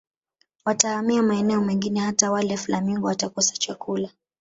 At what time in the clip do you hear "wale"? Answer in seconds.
2.31-2.57